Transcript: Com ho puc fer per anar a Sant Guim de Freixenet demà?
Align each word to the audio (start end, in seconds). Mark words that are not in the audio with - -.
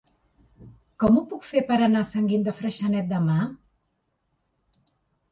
Com 1.01 1.17
ho 1.17 1.21
puc 1.33 1.43
fer 1.49 1.61
per 1.67 1.75
anar 1.87 2.01
a 2.05 2.07
Sant 2.11 2.29
Guim 2.31 2.45
de 2.47 2.53
Freixenet 2.61 3.11
demà? 3.11 3.35